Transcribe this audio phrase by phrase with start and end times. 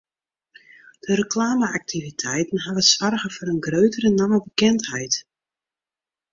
[1.05, 5.13] De reklame-aktiviteiten hawwe soarge foar in gruttere nammebekendheid.